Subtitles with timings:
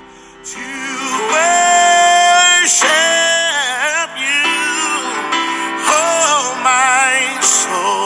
[6.63, 7.98] my soul.